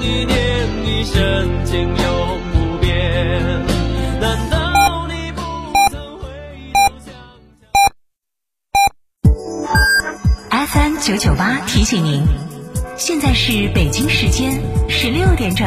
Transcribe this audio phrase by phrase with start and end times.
[0.00, 3.64] 一念一生情永不变。
[4.20, 5.40] 难道你不
[5.90, 6.24] 曾回
[6.74, 7.14] 头想
[10.50, 12.22] 想？FM 九九八提醒您，
[12.96, 15.66] 现在是北京时间十六点整。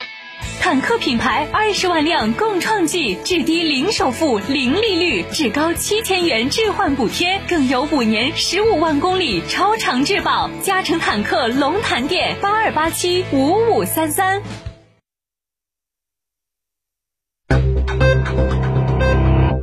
[0.61, 10.51] 坦克品牌二十万辆共创季，至低零首付、零利率，至高七千元置换补贴，更有五年十五万公里超长质保。
[10.61, 14.43] 嘉诚坦克龙潭店八二八七五五三三。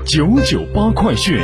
[0.04, 1.38] 九九八快讯。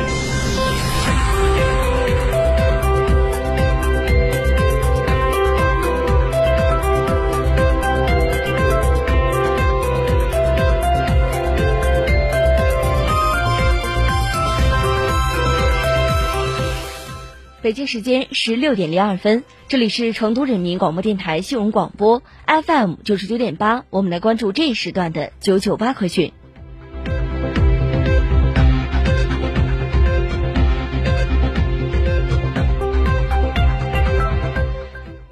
[17.65, 26.35] 北京时间十六点零二分，这里是成都人民广播电台新闻广播 FM 九十九点八，我们来关注这一时段的九九八快讯。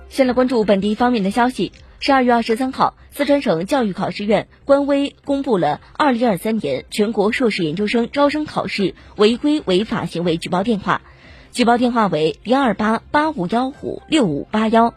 [0.08, 1.72] 先来关注本地方面的消息。
[2.00, 11.02] 十二月二十三号，四川省教育考试院官微公布了二零二三年全国硕士研究生招生考试违规违法行为举报电话，
[11.52, 14.94] 举报电话为幺二八八五幺五六五八幺。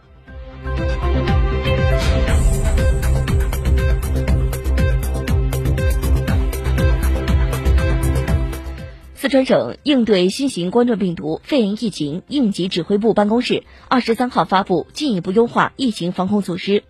[9.16, 16.84] 四川省应对新型冠状病毒肺炎疫情应急指挥部办公室二十三号发布进一步优化疫情防控措施。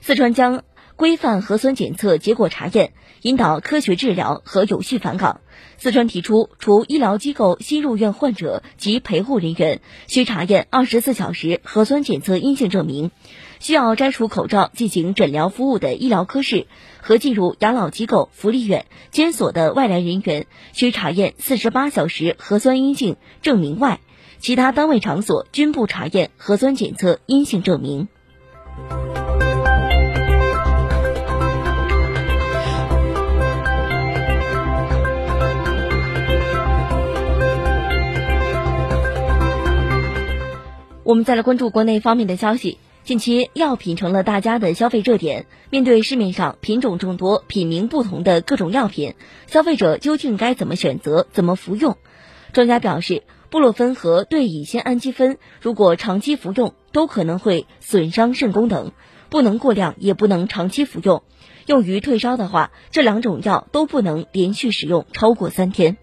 [0.00, 0.64] 四川将
[0.96, 5.40] 规范核酸检测结果查验，引导科学治疗和有序返岗。
[5.76, 13.10] 四川提出，除医疗机构新入院患者及陪护人员需查验二十四小时核酸检测阴性证明，
[13.58, 16.68] 需要摘除口罩进行诊疗服务的医疗科室
[17.00, 23.98] 和进入养老机构、福利院、监所的外来人员需查验四十八小时核酸阴性证明外，
[24.38, 28.06] 其他单位场所均不查验核酸检测阴性证明。
[41.04, 42.78] 我们再来关注国内方面的消息。
[43.04, 45.44] 近期，药品成了大家的消费热点。
[45.68, 49.14] 面对市面上品种众多、品名不同的各种药品，
[49.46, 51.98] 消费者究竟该怎么选择、怎么服用？
[52.54, 58.92] 专家表示，布洛芬和对乙酰氨基酚如果长期服用，都可能会损伤肾功能，
[59.28, 61.22] 不能过量，也不能长期服用。
[61.66, 65.98] 用于退烧的话，这两种药都不能连续使用超过三天。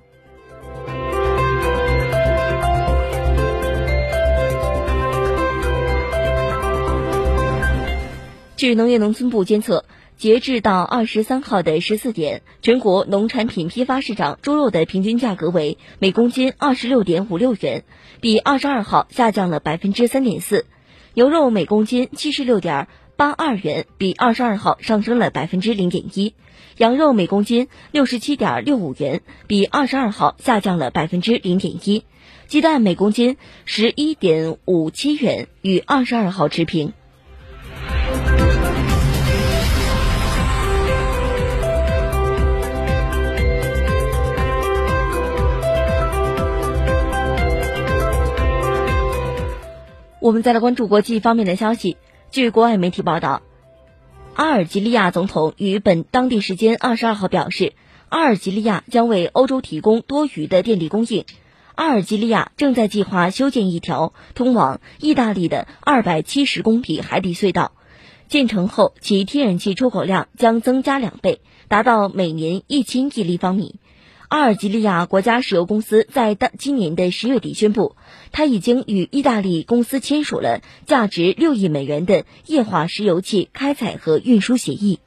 [8.61, 9.85] 据农业农村部监测，
[10.17, 17.83] 截至到二十三号的十四点，全国农产品批发市场猪肉的平均价格为每公斤二十六点五六元，
[18.19, 20.65] 比二十二号下降了百分之三点四；
[21.15, 22.87] 牛肉每公斤七十六点
[23.17, 26.33] 八二元，比二十二号上升了百分之零点一；
[26.77, 32.03] 羊肉每公斤六十七点六五元，比二十二号下降了百分之零点一；
[32.45, 36.93] 鸡蛋每公斤十一点五七元，与二十二号持平。
[50.21, 51.97] 我们再来关注国际方面的消息。
[52.29, 53.41] 据国外媒体报道，
[54.35, 57.73] 阿尔及利亚总统于本当地时间二十二号表示，
[58.07, 61.25] 阿尔及利亚将为欧洲提供多余的电力供应。
[61.73, 67.71] 阿尔及利亚正在计划修建一条通往意大利的二百七十公里海底隧道，
[68.27, 73.77] 建成后，其天然气出口量将增加两倍，达到每年一千亿立方米。
[74.31, 77.97] 阿尔及利亚国家石油公司在当今年的十月底宣布，
[78.31, 84.99] 他已经与意大利公司签署了价值六亿美元的液化石油气开采和运输协议。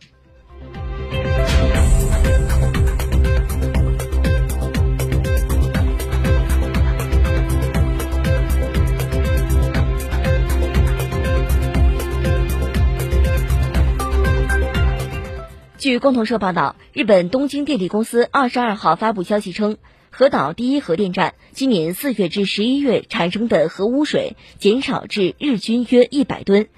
[15.85, 19.77] 据共同社报道，日本东京电力公司二十二号发布消息称，
[20.09, 26.69] 核岛第一核电站今年四月至十一月产生的核污水减少至日均约一百吨。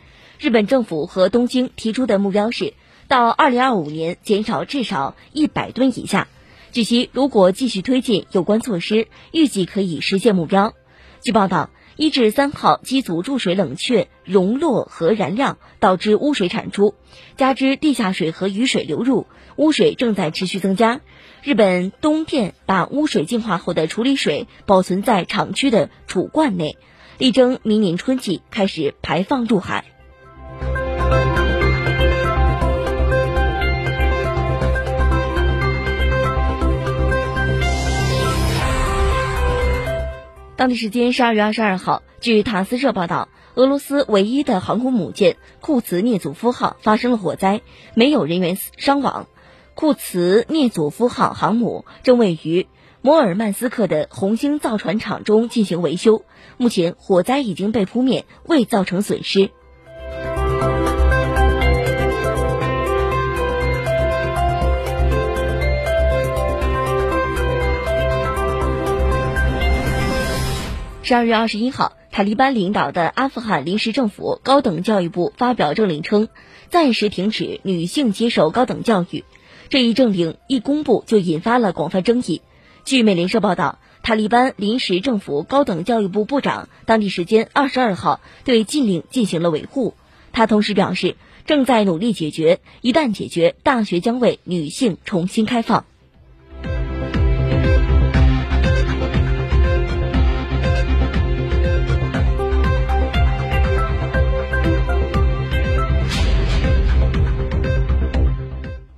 [0.40, 2.74] 日本政府和东京提出的目标是，
[3.06, 6.26] 到二零二五年减少至少一百吨以下。
[6.72, 10.74] 据悉，如果继续推进有关措施，预计可以实现目标。
[11.22, 11.70] 据报道。
[11.96, 16.94] 一至三号机组注水冷却熔落和燃料导致污水产出，
[17.36, 19.26] 加之地下水和雨水流入，
[19.56, 21.00] 污水正在持续增加。
[21.42, 26.76] 日本东电把污水净化后的处理水保存在厂区的储罐内，
[27.16, 29.95] 力争明年春季开始排放入海。
[40.56, 47.60] 当地时间十二月二十二号，据塔斯社报道，俄罗斯唯一的航空母舰库兹涅佐夫号发生了火灾，
[47.92, 49.26] 没有人员伤亡。
[49.74, 52.68] 库兹涅佐夫号航母正位于
[53.02, 56.22] 摩尔曼斯克的红星造船厂中进行维修，
[56.56, 59.50] 目前火灾已经被扑灭，未造成损失。
[71.08, 76.26] 十二月二十一号，塔利班领导的阿富汗临时政府高等教育部发表政令称，
[76.68, 79.24] 暂时停止女性接受高等教育。
[79.68, 82.42] 这一政令一公布就引发了广泛争议。
[82.84, 89.94] 据美联社报道，塔利班临时政府高等教育部部长当地时间二十二号对禁令进行了维护。
[90.32, 91.14] 他同时表示，
[91.46, 95.84] 正在努力解决，一旦解决，大学将为女性重新开放。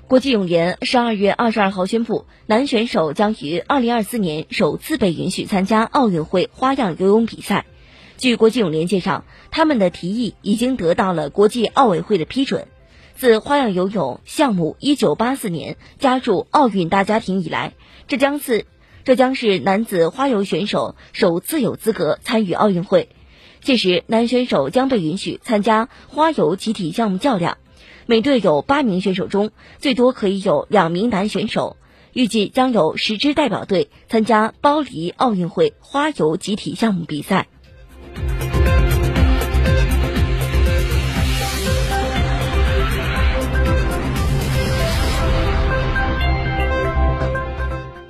[0.08, 7.66] 国际泳联十二月二十二号宣布，男选手将于二零二四年首次被允许参加奥运会花样游泳比赛。
[8.16, 12.68] 据国际泳联介绍，他们的提议已经得到了国际奥委会的批准。
[13.16, 17.74] 自花样游泳项目一九八四年加入奥运大家庭以来，
[18.06, 18.64] 这将是
[19.04, 23.10] 这将是男子花游选手首次有资格参与奥运会。
[23.60, 27.58] 届时，男选手将被允许参加花游集体项目较量。
[28.10, 31.76] 每队有八名选手中，最多可以有两名男选手。
[32.14, 37.48] 预计将有十支代表队参加巴黎奥运会花游集体项目比赛。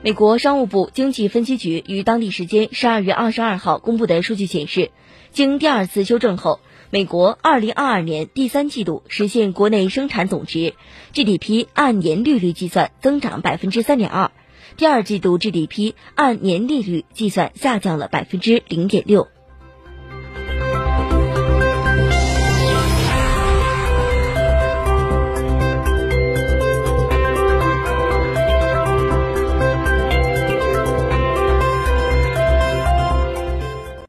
[0.04, 4.92] 美国商务部经济分析局于当地时间十二月二十二号公布的数据显示，
[5.32, 6.60] 经第二次修正后。
[6.90, 10.72] 美国二零二二年第三季度实现国内生产总值
[11.12, 14.30] GDP 按年利率计算增长百分之三点二，
[14.78, 19.28] 第二季度 GDP 按年利率计算下降了百分之零点六。